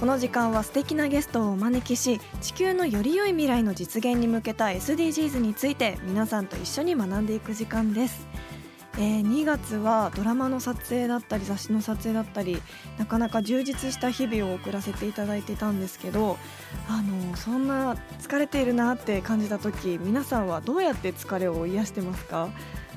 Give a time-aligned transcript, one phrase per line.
[0.00, 8.26] この時間は素敵なゲストをお招きし地球のより良い未来の実現に向けた SDGs について皆さんと一緒に学んでいく時間です。
[8.96, 12.60] えー、2月はドラマの撮影だったり雑誌の撮影だったり
[12.98, 16.38] なかなか充実した日々を送らせていただいていたんですけど
[16.88, 22.48] あのそんな疲れているなって感じた時皆さんはどうやって疲れを癒してますか？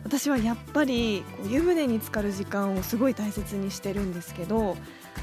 [0.04, 4.76] 私はやっぱり湯船に浸かる時間をすごい大切にしてるんですけど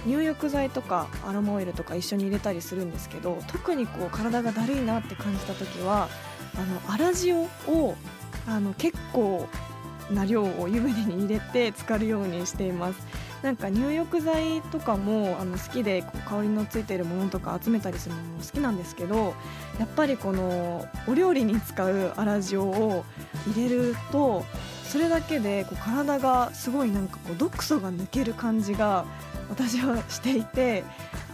[0.06, 6.08] 入浴剤とかアロマオイルとか一緒に入れたりするんですけど特にこう体がだるいなって感じた時は
[6.56, 7.96] あのアラジオを
[8.46, 9.46] あの結構
[10.10, 13.30] な量を湯船に入れて浸かるようにしています。
[13.42, 19.34] なんか入浴剤とかもあの好きでこう香りのついているものとか集めたりするのも好きなんですけど
[19.78, 23.04] やっぱりこのお料理に使う粗塩を
[23.54, 24.44] 入れると
[24.84, 29.06] それだけでこう体がすごいなんかこう毒素が抜ける感じが
[29.50, 30.84] 私はしていて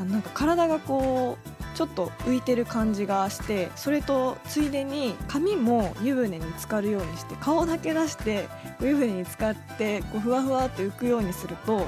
[0.00, 8.48] あのなんか体がこうちょっと浮いてる感じがしてそれとついでに髪も湯船に浸かるようにして顔だけ出して
[8.81, 11.86] 湯船に浸かってこうふわふわって浮くようにすると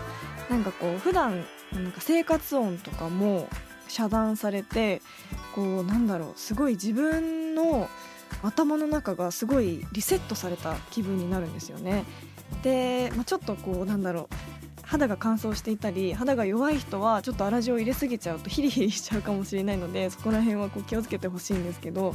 [0.51, 3.49] なんかこう普段なんか生活音とかも
[3.89, 5.01] 遮断されて
[5.55, 7.89] こうなんだろうすごい自分の
[8.43, 12.05] 頭の中がすごいリセットされた気分になるんですよね。
[12.63, 14.35] で、まあ、ちょっとこうなんだろう
[14.89, 22.15] 肌が乾燥していたり肌が弱い人はちょっと粗塩を入れすぎちゃうとヒリヒリしちゃうかもしれないのでそこら辺はこう気をつけてほしいんですけど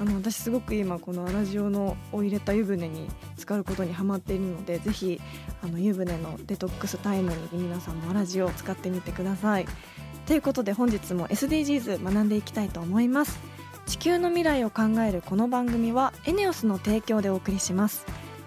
[0.00, 5.20] あの私すごく今この粗塩のを入れた湯船に浸かることにはまっているのでぜひ
[5.62, 9.66] あの湯船のデトックスタイムに皆さんも粗塩を使ってみてください。
[10.26, 13.38] ということで本日も SDGs 学んでいきたいと思います。
[13.84, 18.06] 地球の未来を考えるこの番組はエネオスの提供でお送りします。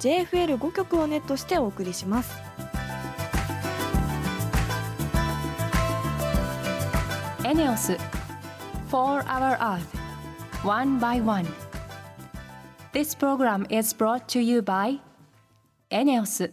[0.00, 2.38] JFL5 曲をネットしてお送りします
[7.44, 7.98] エネオス
[8.90, 11.46] 4 Hour Earth One by One
[12.92, 15.00] This program is brought to you by
[15.90, 16.50] エネオス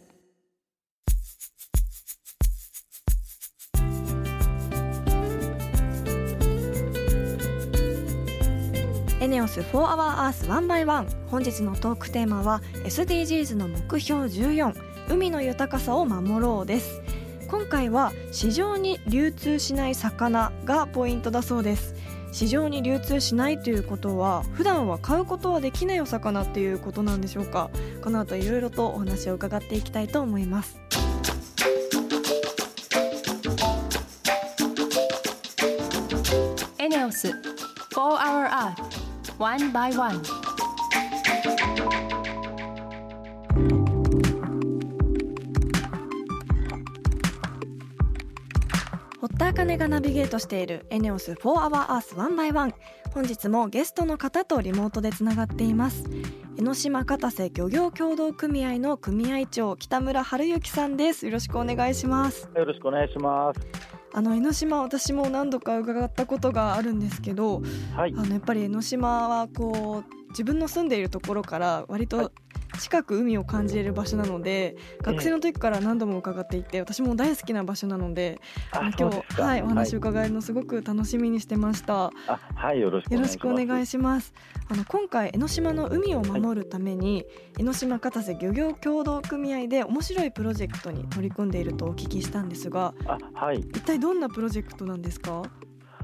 [9.28, 14.74] エネオス4 Hour Earth 1 by 1本日のトークテーマは SDGs の目標14
[15.10, 17.02] 海の豊かさを守ろうです。
[17.50, 21.94] 今回は市場に流通しない魚がポイントだそうです。
[22.32, 27.70] 市場に流通しないということは普段は買うことはできないお魚っていうことなんでしょうか？
[28.02, 30.80] この後いろいろとお話を伺っていきたいと思います。
[36.78, 37.36] エネオス4
[37.92, 39.07] Hour Earth
[39.40, 40.20] One by One.
[49.22, 52.74] 堀田茜がナビゲートしているエネオス4 Hour Earth 1 by 1
[53.14, 56.06] 本日もゲストの方とリモートでつながっています。
[56.58, 61.28] 江ノ島片瀬漁業協同組合の組合長北村春之さんです。
[61.28, 62.50] よろしくお願いします。
[62.56, 63.97] よろしくお願いします。
[64.14, 67.62] あの江ノ島私も何度か伺ったことがあるんですけど
[67.96, 68.24] はいあ。
[68.24, 72.32] のやっぱり江ノ島はこう自分の住んでいるところから割と
[72.78, 78.40] 近く海を感じれる場所なので、学生の時から何度も伺っていて私も大好きな場所なので
[78.74, 79.42] う今日。
[79.42, 82.12] はいお話を伺えるのすごく楽しみにしてました。
[82.28, 84.34] あ、はい、よろしくお願いします。
[84.70, 87.26] あの今回江ノ島の海を守るために、
[87.58, 93.60] 江ノ島片瀬漁業協同組合で面白いプロジェクトに取り組んでいるとお聞きしたんですが、あ、はい。
[93.60, 95.44] 一体どんなプロジェクトなんですか？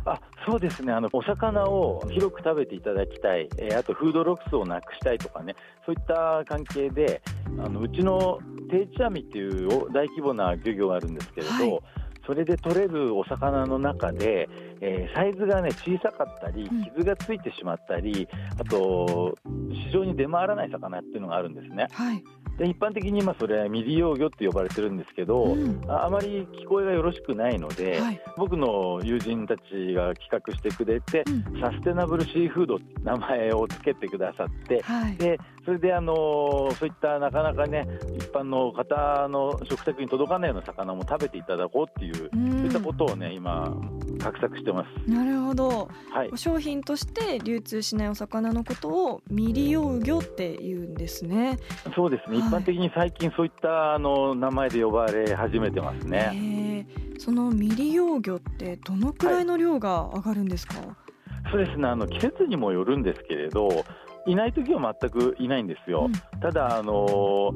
[0.05, 0.91] あ、そうですね。
[0.91, 5.55] あのお魚を広く食べていただきたい、えーあとフードロスをなくしたいとかね、
[5.85, 7.21] そういった関係で、
[7.59, 8.39] あのうちの
[8.69, 11.79] 定置網っていう大規模な漁業があるんですけれど、はい。
[12.25, 14.47] それで取れるお魚の中で、
[14.81, 16.83] えーサイズがね小さかったりうん。
[16.83, 18.27] 傷がついてしまったり、
[18.59, 19.35] あと
[19.89, 21.87] 市場に出回らない魚っていうのがあるんですね。
[21.91, 22.23] はい。
[22.57, 28.21] で一般的に今それは未利用魚って呼ばれてるんですけど、うんああまり聞こえがよろしくないので、はい。
[28.37, 29.61] 僕の友人たち
[29.95, 35.17] が企画してくれて、うんサステナブルシーフードって名前を付けてくださって、はい。
[35.17, 37.87] でそれであのそういったなかなかね
[38.17, 43.73] 一般の方の食卓に届かないような魚も食べていただこうっていう、うんそういったことをね今
[44.17, 45.09] 画策してます。
[45.09, 45.89] なるほど。
[46.11, 51.57] はい、商品として流通しないお魚のことを未利用魚って言うんですね。
[51.95, 56.85] そうですね、はい一般的に最近そういったあの名前で呼ばれ始めてますね。
[57.19, 60.75] その未利用魚ってどのくらいの量が上がるんですか？
[61.51, 63.69] そうですねあの季節にもよるんですけれど
[64.25, 66.09] いない時は全くいないんですよ。
[66.41, 67.53] ただ、あの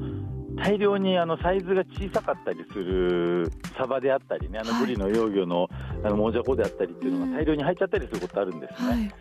[0.57, 5.67] 大量にあのサイズが小さかったりするサバであったりね、あのはいブリの幼魚の
[6.03, 8.89] あのモジャコであったりっていうのうんが大量に入っちゃったりすることあるんですね。
[8.89, 9.11] はい。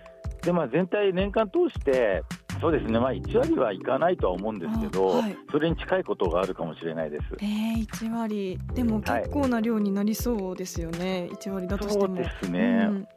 [0.43, 2.23] で、まあ、全体、年間通して、
[2.61, 7.25] そうですね、まあ、1割はいかないとは思うんですけど、あはいそれに近いことがあるかもしれないです。
[7.41, 11.89] えー、1割でも結構な量になりそうですよね、1割だと。
[11.89, 13.09] そうですね、うん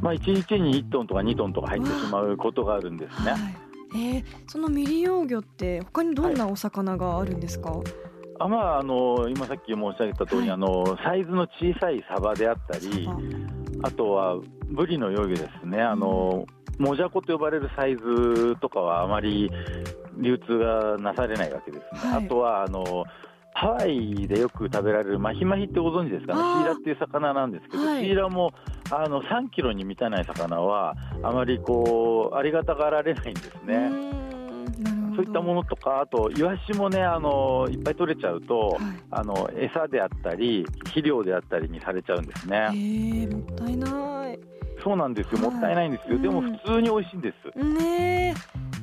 [0.00, 3.32] まあ、1日に1トンとか2トンとか入ってしまうことがあるんですね。
[3.32, 7.72] はいえー、その未利用魚って他にどんなお魚があるんですか、
[8.38, 10.50] あまあ、あの今さっき申し上げた通り、はい。
[10.50, 13.08] あのサイズの小さいサバであったり
[13.82, 14.36] あとは
[14.66, 16.44] ブリの幼魚ですね、あの
[16.78, 19.50] モジャコと呼ばれるサイズとかはあまり
[20.20, 22.12] 流通がなされないわけですね。
[22.12, 22.24] はい。
[22.26, 23.04] あとはあの
[23.54, 26.34] ハワイでよく食べられるマヒマヒってご存知ですか？
[26.34, 28.04] ね、シーラっていう魚なんですけど、はい。
[28.04, 28.52] シーラも
[28.90, 33.90] あの3キロに満たない魚は、あまりこうありがたがられないんですね。
[35.16, 38.80] そういったものとか、あとイワシもねあのいっぱい取れちゃうと、はい。
[39.10, 42.68] あの餌であったり、肥料であったりにされちゃうんですえね。
[43.28, 44.38] ー、もったいない。
[44.82, 45.50] そうなんですよ、はい。
[45.50, 47.58] もったいないんですよ、でもうん普通に美味しいんです。
[47.58, 48.34] ねえ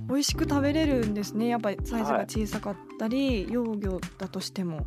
[0.10, 1.48] 美味しく食べれるんですね。
[1.48, 4.86] やっぱりサイズが小さかったり、幼魚だとしても。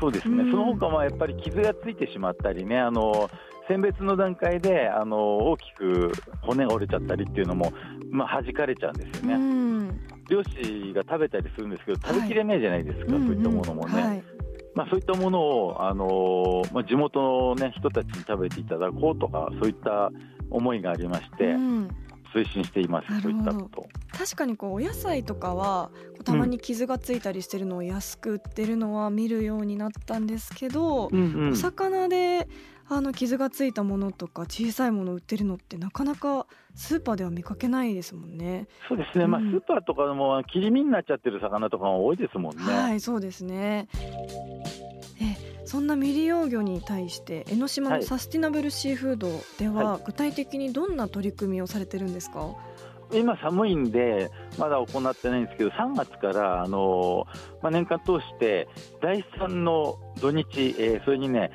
[0.00, 0.50] そうですね、うん。
[0.50, 3.28] その他もやっぱり傷がついてしまったりね、あの
[3.68, 7.72] 選別の段階であの大きく骨が折れちゃったりっていうのも、
[8.10, 10.00] まあ、弾かれちゃうんですよね、うん。
[10.28, 13.92] 漁師が食べたりするんですけど、食べきれないじゃないですか、そういったものもね。
[13.92, 14.24] うんうんはい。
[14.74, 20.10] まあ、そういったものを、あのまあ、地元の、ね、人たちに食べていただこうとか、そういった
[20.50, 21.88] 思いがありまして、うん。
[22.34, 23.88] 推進しています、そういったこと。
[24.12, 25.90] 確かにこうお野菜とかは
[26.24, 31.52] たまに傷がついたりしてるのを安く売ってるのは見るようになったんですけど、うんうん。
[31.52, 32.48] お魚で
[32.88, 38.68] あの傷がついたものとか小さいもの売ってるのってなかなかスーパーでは見かけないですもんね。
[38.88, 39.50] そうですね、まあ、うん。
[39.52, 42.62] スーパーとかでも切り身になっちゃってる魚とかも多いですもんね。
[42.62, 43.88] はいそうですね。
[45.20, 49.28] えそんな未利用魚に対して江ノ島のサスティナブルシーフード
[49.58, 52.54] では、は具体的にどんな取り組みをされてるんですか？
[53.12, 57.24] 今、寒いんで、まだ行ってないんですけど、3月から、あの
[57.62, 58.68] まあ、年間通して、
[59.00, 61.52] 第3の土日、えーそれにね、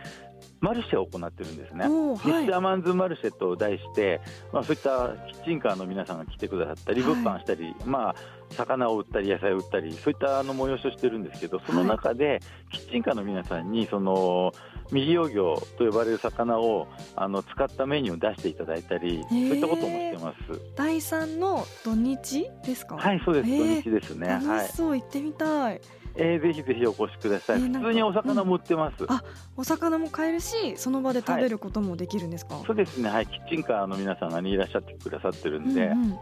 [0.62, 1.86] マルシェを行ってるんですね。
[1.86, 1.92] はい。
[1.92, 4.22] ミスターマンズマルシェと題して、
[4.54, 7.16] まあ、そういったキッチンカーの皆さんが来てくださったり、はい。
[7.16, 8.16] 物販したり、まあ、
[8.52, 12.40] 魚を売ったり、野菜を売ったり、そういったあの催しをしてるんですけど、その中で、
[12.72, 14.54] キッチンカーの皆さんに、その
[14.90, 20.62] 未利用魚と呼ばれる魚をあの使ったメニューを出していただいたり、そういったこともしてます。
[20.76, 22.98] 第3の土日ですか？
[22.98, 24.28] はい、そうです、土日ですね。
[24.28, 24.46] はい。
[24.46, 24.74] 楽し。
[24.76, 24.98] そう。
[24.98, 25.82] 行ってみたい
[26.16, 27.62] えーぜひぜひお越しください。
[27.62, 29.06] えー普通にお魚も売ってます。
[29.08, 29.24] あ
[29.58, 36.20] お魚も買えるしその場で食べることもできるんですか、そうですね、はい、キッチンカーの皆さんが、ね、いらっしゃってくださってるんで、うん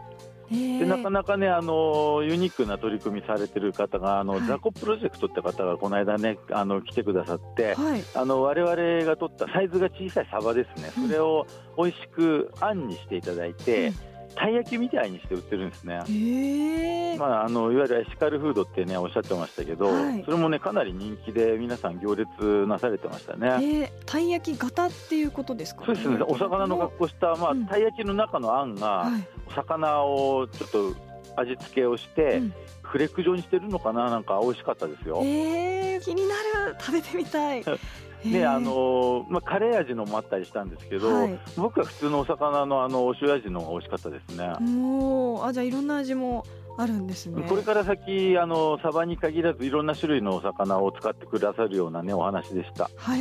[0.50, 0.78] うん。
[0.80, 4.42] でなかなかね、あのユニークな取り組みされてる方が、あのはい。
[4.46, 8.02] ザコプロジェクトって方がこの間ね、あの来てくださって、はい。
[8.14, 16.02] あの我々が取ったサイズが小さいサバですね、うんそれを美味しくあんにしていただいて、うんたい焼きみたいにして売ってるんですね。
[16.08, 20.22] へえ、まあ、あのいわゆるエシカルフードってねおっしゃってましたけど、はい。
[20.24, 22.28] それもねかなり人気で皆さん行列
[22.66, 23.48] なされてましたね。
[23.48, 27.66] えー、たい焼き型っていうことですか、そうですね、お魚の格好した、まあうん。
[27.66, 29.28] たい焼きの中のあんが、はい。
[29.48, 30.94] お魚をちょっと
[31.36, 32.54] 味付けをして、うん。
[32.82, 35.20] フレーク状にしてるのかな、なんか美味しかったですよ。
[35.22, 36.76] えー、気になる。
[36.80, 37.64] 食べてみたい
[38.24, 38.52] で、えー。
[38.52, 41.38] あのまあ、カレー味のもあったりしたんですけど、はい。
[41.56, 44.48] 僕は普通のお魚のあのお塩味の方が美味しかったですね。
[44.60, 46.44] もうあじゃあいろんな味も
[46.78, 47.44] あるんですね。
[47.48, 52.90] これから先あの、サバに限らず、いろんな種類のお魚を使ってくださるような、ね、お話でした。
[52.96, 53.20] はい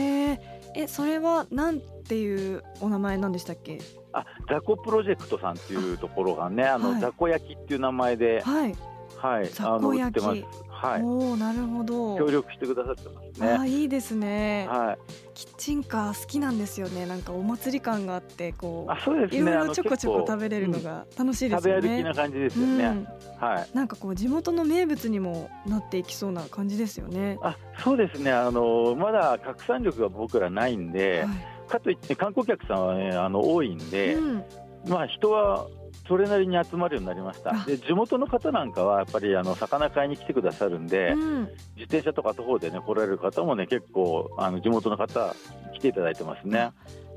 [0.75, 3.79] えそれはなんていうお名前なんでしたっけ？
[4.13, 7.01] あザコプロジェクトさんっていうところがね、あのはい。
[7.01, 8.75] ザコ焼きっていう名前で、はい
[9.17, 10.69] はい、ザあのコ焼き売ってます。
[10.69, 13.51] はい、おおなるほど協力してくださってますね。
[13.51, 14.97] あーいいですね、はい、
[15.33, 19.51] キッチンカー好きなんですよねなんかお祭り感があってこあそうですういね。
[19.51, 22.85] あのろいろちょこちょこ食べれるのが楽しいで食べすよね、歩きな感じですよね。
[22.85, 23.07] うん
[23.39, 23.69] はい。
[23.73, 27.39] なんかこう地元の名物にもなっていきそうな感じですよね。
[27.41, 31.27] あそうですねあのまだ拡散力が僕らないんで、は
[31.69, 34.43] かといって観光客さんは、ね、あの多いんいで、うん、
[34.87, 35.67] まあ、人は
[36.07, 37.51] それなりに集まるようになりました。
[37.51, 37.65] あ。
[37.65, 41.39] で地元の方なんかはやっぱりあの魚買いに来てくださるんで、うん、
[41.75, 45.35] 自転車とか徒歩でね来られる方もね結構あの地元の方
[45.73, 46.71] 来ていただいてますね。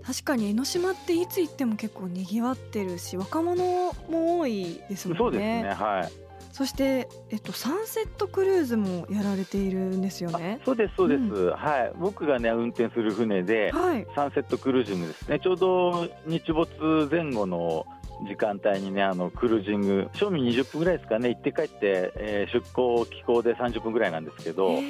[0.05, 5.19] 確かに江ノ島っていつ行っても結構賑わってるし若者も多いですもんね。
[5.19, 6.23] そうですねはい。
[6.53, 10.61] そして、えっと、サンセットクルーズもやられているんですよね。
[10.67, 11.93] そうですそうです、うはい。
[11.99, 15.41] 僕がね運転する船ではい、サンセットクルージングですね。
[15.41, 17.87] ちょうど日没前後の
[18.27, 20.09] 時間帯にねあのクルージング。
[20.15, 21.29] 正味20分ぐらいですかね。
[21.31, 24.81] 行って帰って、えー出港帰港で30分ぐらいなんですけど、は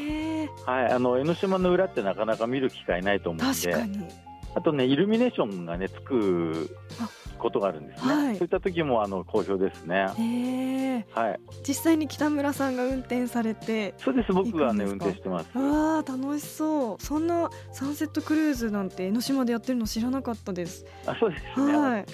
[0.82, 3.72] い、あの江ノ島の裏ってなかなか見る機会ないと思うんで。
[3.72, 4.08] 確かに。
[4.54, 7.08] あとねイルミネーションがねつくあ
[7.38, 8.36] ことがあるんですね、はい。
[8.36, 11.06] そういった時もあの好評ですね。
[11.12, 11.40] はい。
[11.66, 14.32] 実際に北村さんが運転されてそうです。
[14.32, 15.58] 僕がね運転してます。
[15.58, 17.02] わあ楽しそう。
[17.02, 20.84] そんなサンセットクルーズなんて江ノ島でやってるの知らなかったです。
[21.06, 22.06] あそうですね、はい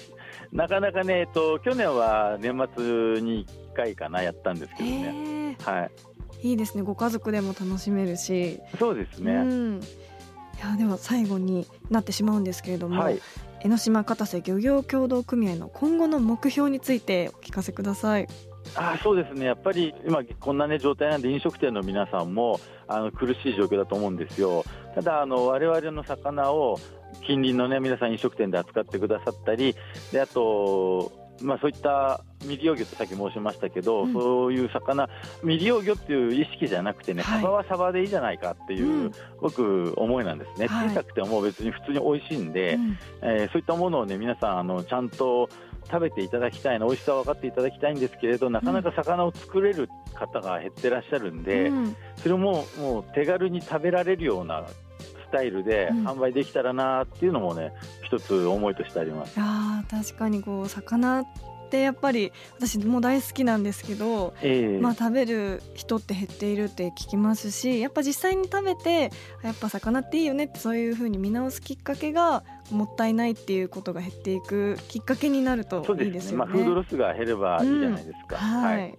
[0.51, 5.57] なかなかね、えっと、去年は年末に1回かなやったんですけどね。
[5.61, 5.89] は
[6.41, 6.49] い。
[6.49, 6.83] いいですね。
[6.83, 9.79] ご家族でも楽しめるし、そうですね、うん。
[9.81, 13.21] いやでは最後になってしまうんですけれども、はい。
[13.61, 18.27] 江ノ島片瀬漁業協同組合の今後の目標についてお聞かせください。
[18.75, 24.63] あそうですね、やっぱり今、こんな、ね、状態なんで、飲食店の皆さんもあの苦しい状況だと思うんですよ、
[24.93, 26.77] ただ、われわれの魚を
[27.25, 29.75] 近隣の、ね、皆さん、飲食店で扱ってくださったり、
[30.11, 31.11] であと、
[31.41, 34.13] まあ、そういった未利用魚とさっき申しましたけど、うん。
[34.13, 35.09] そういう魚、
[35.41, 37.41] 未利用魚っていう意識じゃなくてね、はい。
[37.41, 39.11] サバはサバでいいじゃないかっていう、うん。
[39.41, 40.89] 僕、思いなんですね、はい。
[40.89, 42.97] 小さくても別に普通に美味しいんで、うん。
[43.21, 45.49] えーそういったものをね皆さんあのちゃんと
[45.89, 51.95] 食べていただきたいの美味しさを分かっていただきたいんですけれどなかなか魚を作れる方が減ってらっしゃるんで、うん。
[52.17, 54.65] それももう手軽に食べられるような
[55.29, 59.37] スタイルでうん販売できたらなっていうのもね一つ思いとしてあります。
[59.37, 61.25] いやー確かにこう魚っ
[61.69, 69.11] てやっぱり私も大好きなんですけど、ええまあ、食べる人って減っているって聞きますしやっぱ実際に食べて
[69.43, 76.37] やっぱ魚っていいよねってそういう風に見直すきっかけがもったいないっていうことが減っていくきっかけになるとそうですねいいですよね。
[76.37, 78.37] まあ、フードロスが減ればいいじゃないですか。
[78.37, 78.97] はい、はい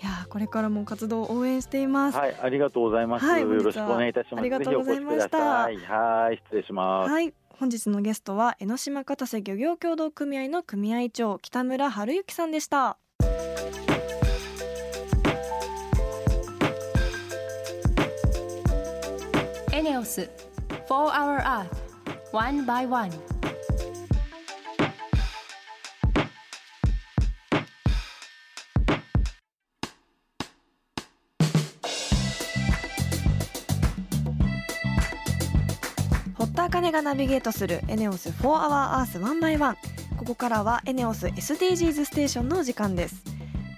[0.00, 2.18] い、やーこれからも活動を応援しています。
[2.18, 3.26] はい、ありがとうございます。
[3.26, 4.40] はいよろしくお願いいたします。
[4.40, 5.38] ありがとうございました。
[5.38, 7.10] はい、失礼します。
[7.10, 12.98] はい本日のゲストは江ノ島片瀬漁業協同組合の組合長北村春之さんでした
[19.72, 20.28] エネオス
[20.86, 21.68] 4 Hour Earth
[22.32, 23.10] One by One
[36.76, 39.76] 茜がナビゲートするエネオス4 Hour Earth One by One
[40.18, 43.22] ここからはエネオス SDGs ステーションの時間です。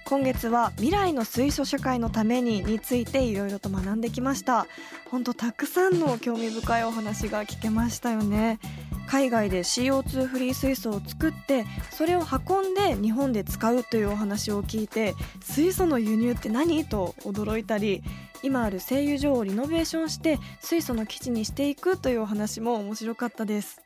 [0.05, 4.67] 今月は未来の水素社会のためにについていろいろと学んできました。
[5.09, 8.59] 本当たくさんの興味深いお話が聞けましたよね。
[9.07, 16.83] 海外で CO2 フリー水素を作ってそれを運んで日本で使うというお話を聞いて水素の輸入って何？
[16.85, 18.03] と驚いたり
[18.43, 23.81] 今ある製油所をリノベーションして水素の基地にしていくというお話も面白かったです。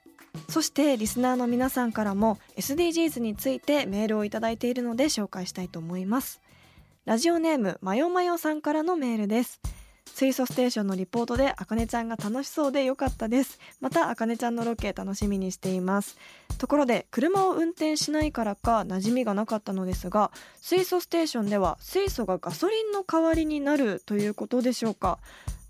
[0.49, 6.41] そしてリスナーの皆さんからも SDGs についてメールをいただいているので紹介したいと思います。
[7.05, 9.59] ラジオネームまよまよさんからのメールです。
[10.05, 13.59] 水素ステーションのリポートであかねちゃんが楽しそうでよかったです。
[13.81, 16.17] またあかねちゃんのロケ楽しみにしています。
[16.59, 20.31] ところで車を運転しないからか馴染みがなかったのですが
[20.61, 25.19] 水素ステーションでは水素がガソリンの代わりになるということでしょうか。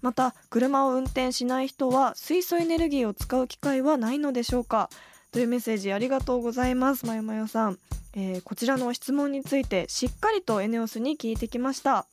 [0.02, 4.90] また車を運転しない人は水素エネルギーを使う機会はないのでしょうか。
[5.32, 7.80] というメッセージありがとうございますまよまよさん、
[8.14, 12.06] えーこちらの質問についてしっかりとエネオスに聞いてきました。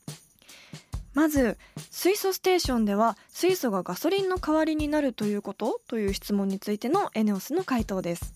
[1.13, 1.59] まず
[1.91, 8.35] 水素ステーションでは水素がガソリンの代わりになるということという質問についてのエネオスの回答です。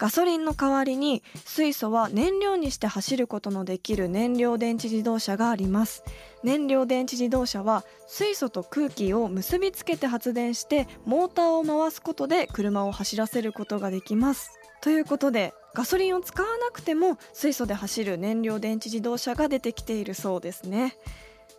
[0.00, 6.02] ガソリンの代わりに水素は燃料にして走ることのできる燃料電池自動車があります。
[6.42, 14.58] 燃料電池自動車は水素と空気を結びつけて発電してモーターを回すことで車を走らせることができます。
[14.80, 20.96] ということでガソリンを使わなくても水素で走る燃料電池自動車が出てきているそうですね。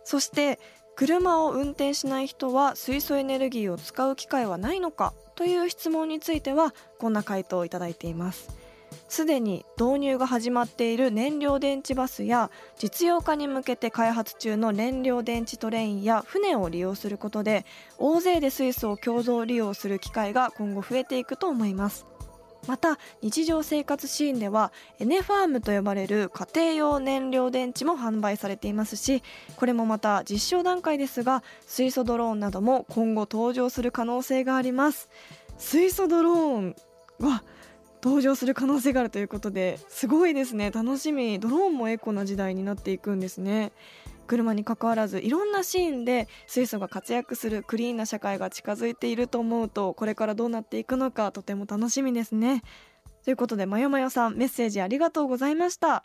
[0.04, 0.58] そして
[0.94, 8.62] 車を運転しない人は水素エネルギーを使う機会はないのかという質問についてはこんな回答をいただいています。
[9.08, 17.64] すでに導入が始まっている燃料電池バスや実用化に向けて開発中の燃料電池トレインや船を利用することで
[17.98, 22.06] 大勢で水素を共同利用する機会が今後増えていくと思います。
[22.66, 29.22] また日常生活シーンではエネファームと呼ばれる家庭用燃料電池も販売されていますし
[29.56, 35.08] これもまた実証段階ですが水素ドローンなども今後登場する可能性があります。
[35.58, 36.76] 水素ドローン
[37.20, 37.44] は
[38.02, 40.72] 登場する可能性があるということですごいですね。
[40.72, 41.38] 楽しみ。
[41.38, 43.70] ドローンもエコな時代になっていくんですね。
[44.26, 52.62] 車に関わらずいろんなシーンで水素が活躍するクリーンな社会が近づいていると思うとこれからどうなっていくのかとても楽しみですね。
[53.24, 56.04] ということでまよまよさんメッセージありがとうございました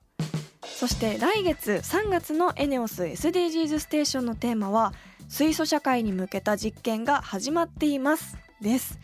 [0.62, 4.94] そして来月3月のエネオス SDGs ステーションのテーマは
[5.28, 9.00] 水素社会に向けた実験が始まっていますです。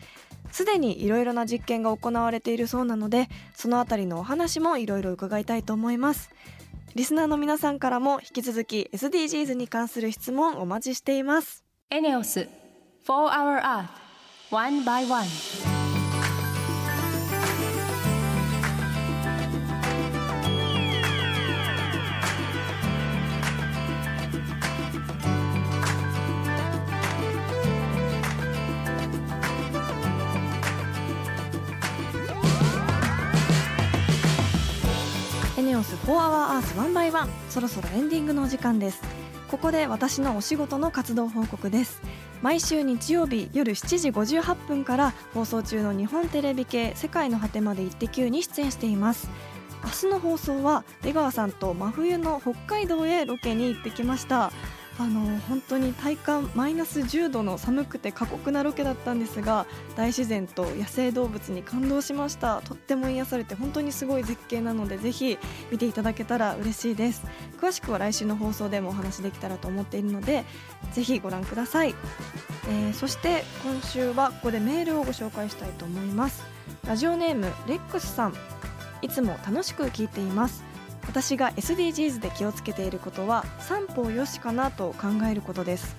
[0.50, 6.30] すでにいろいろな実験が行われているそうなのでそのあたりのお話もいろいろ伺いたいと思います。
[6.94, 11.64] リスナーの皆さんからも引き続き SDGs に関する質問お待ちしています。
[11.90, 12.48] エネオス
[13.04, 13.88] 4 Hour Earth
[14.52, 15.73] One by One.
[35.74, 39.02] ENEOS for Our Earth ONE BY ONE そろそろエンディングのお時間です。
[39.48, 42.00] ここで私のお仕事の活動報告です。
[42.42, 49.28] 毎週日曜日夜7時58分から放送中の日本テレビ系「世界の果てまでイッテ Q!」に出演しています。
[49.82, 54.52] 明日の放送は出川さんと真冬の北海道へロケに行ってきました。
[54.96, 62.62] あの本当に体感マイナス10度の寒くて過酷なロケだったんですが大自然と野生動物に感動しました。
[62.62, 65.36] とっても癒されて本当にすごい絶景なのでぜひ
[65.70, 67.24] 見ていただけたら嬉しいです。
[67.60, 70.44] 詳しくは来週の放送でもお話できたらと思っているので
[70.92, 71.94] ぜひご覧ください、
[72.68, 76.44] えーそして今週はここでメールをご紹介したいと思います。
[76.86, 78.34] ラジオネームレックスさん。
[79.02, 80.73] いつも楽しく聞いています。
[81.06, 85.96] 私が SDGs で気をつけていることは三方よしかなと考えることです。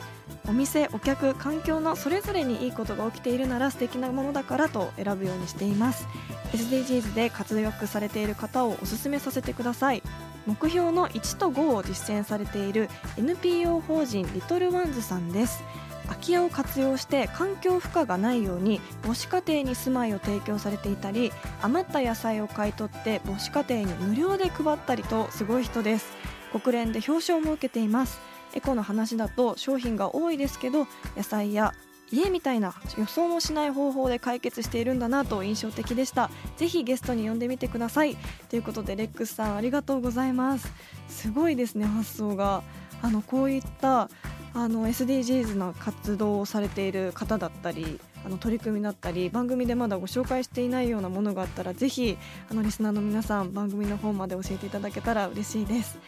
[0.48, 6.08] お店お客環境のそれぞれにいいことが起きているなら素敵なものだからと選ぶようにしています。
[6.54, 10.04] SDGs で活躍されている方をお勧めさせてください。
[10.46, 15.64] 目標の1と5を実践されている NPO 法人リトルワンズさんです。
[16.08, 26.14] 空き家を活用して環境負荷がないように母子家庭に住まいを提供されていたり余った野菜を買い取って母子家庭に無料で配ったりとすごい人です。
[26.52, 28.20] 国連で表彰も受けています。
[28.54, 30.88] エコの話だと商品が多いですけど
[31.18, 31.74] 野菜や
[32.12, 36.30] 家みたいな予想もしない方法で解決しているんだなと印象的でした。
[36.56, 38.16] ぜひゲストに呼んでみてください。
[38.50, 40.72] ということでレックスさんありがとうございます。
[41.10, 42.64] すごいですね発想が。
[43.02, 44.10] あのこういった
[44.56, 52.18] あの SDGs な活動をされている方だったりあの取り組みだったり番組でまだご紹介していないようなものがあったらぜひ
[52.50, 56.00] あのリスナーの皆さん番組の方まで教えていただけたら嬉しいです、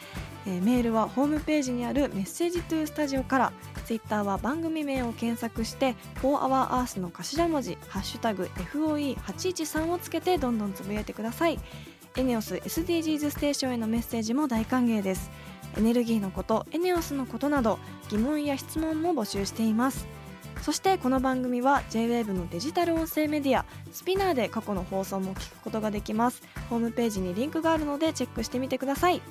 [0.45, 3.53] えーメールはホームページにあるメッセージトゥースタジオから
[3.86, 11.60] ツイッターは番組名を検索して「4HourEarth」の頭文字「ハッシュタグ #FOE813」をつけてどんどんつぶやいてください。
[12.17, 15.29] エネオス SDGs ステーションへのメッセージも大歓迎です。
[15.75, 20.08] エネルギーのことエネオスのことなど疑問や質問も募集しています。
[20.62, 26.41] そしてこの番組は JWAVE のデジタル音声メディアスピナーで過去の放送も聞くことができます。
[26.69, 29.21] ホームページにリンクがあるのでチェックしてみてください。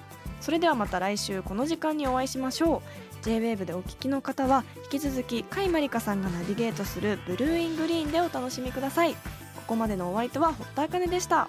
[0.41, 2.83] それではまた来週この時間にお会いしましょ
[3.23, 3.27] う。
[3.27, 9.15] JWAVE でお聞きの方は引き続き甲斐まりかさんがナビゲートするブルーイングリーンでお楽しみください。
[9.15, 9.19] こ
[9.67, 11.49] こまでのお相手は堀田茜でした。